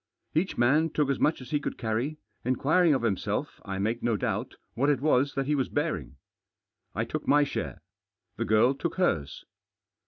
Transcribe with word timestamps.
Each 0.33 0.57
man 0.57 0.89
took 0.89 1.11
as 1.11 1.19
much 1.19 1.41
as 1.41 1.51
he 1.51 1.59
could 1.59 1.77
carry— 1.77 2.17
inquiring 2.43 2.95
of 2.95 3.03
himself, 3.03 3.61
I 3.63 3.77
mak£ 3.77 4.01
no 4.01 4.17
dbubtj 4.17 4.53
what 4.73 4.89
it 4.89 4.99
was 4.99 5.35
that 5.35 5.45
he 5.45 5.53
Was 5.53 5.69
bearing, 5.69 6.15
t 6.97 7.05
took 7.05 7.27
ktty 7.27 7.45
share. 7.45 7.83
The 8.35 8.45
girl 8.45 8.73
took 8.73 8.95
hers. 8.95 9.45